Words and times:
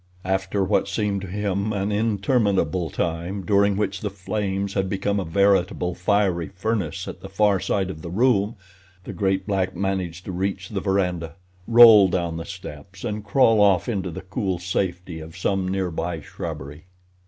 After 0.25 0.63
what 0.63 0.87
seemed 0.87 1.21
to 1.21 1.27
him 1.27 1.71
an 1.71 1.91
interminable 1.91 2.89
time, 2.89 3.45
during 3.45 3.77
which 3.77 4.01
the 4.01 4.09
flames 4.09 4.73
had 4.73 4.89
become 4.89 5.19
a 5.19 5.23
veritable 5.23 5.93
fiery 5.93 6.47
furnace 6.49 7.07
at 7.07 7.21
the 7.21 7.29
far 7.29 7.59
side 7.59 7.91
of 7.91 8.01
the 8.01 8.09
room, 8.09 8.55
the 9.03 9.13
great 9.13 9.45
black 9.45 9.75
managed 9.75 10.25
to 10.25 10.31
reach 10.31 10.69
the 10.69 10.81
veranda, 10.81 11.35
roll 11.67 12.07
down 12.07 12.37
the 12.37 12.45
steps, 12.45 13.03
and 13.03 13.23
crawl 13.23 13.61
off 13.61 13.87
into 13.87 14.09
the 14.09 14.21
cool 14.21 14.57
safety 14.57 15.19
of 15.19 15.37
some 15.37 15.67
nearby 15.67 16.19
shrubbery. 16.19 16.85